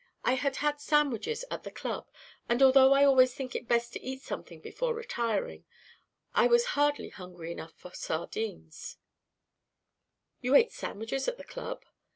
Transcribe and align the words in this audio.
I 0.23 0.33
had 0.33 0.55
had 0.55 0.81
sandwiches 0.81 1.45
at 1.51 1.61
the 1.61 1.69
club, 1.69 2.09
and 2.49 2.63
although 2.63 2.91
I 2.91 3.05
always 3.05 3.35
think 3.35 3.53
it 3.53 3.67
best 3.67 3.93
to 3.93 4.01
eat 4.01 4.23
something 4.23 4.59
before 4.59 4.95
retiring, 4.95 5.63
I 6.33 6.47
was 6.47 6.65
hardly 6.73 7.09
hungry 7.09 7.51
enough 7.51 7.73
for 7.73 7.93
sardines" 7.93 8.97
"You 10.41 10.55
ate 10.55 10.71
sandwiches 10.71 11.27
at 11.27 11.37
the 11.37 11.43
club? 11.43 11.85